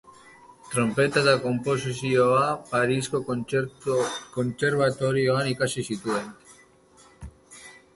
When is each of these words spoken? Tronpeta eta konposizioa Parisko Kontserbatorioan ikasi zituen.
Tronpeta 0.69 1.21
eta 1.25 1.35
konposizioa 1.43 2.47
Parisko 2.73 3.23
Kontserbatorioan 3.29 5.55
ikasi 5.57 5.89
zituen. 5.93 6.31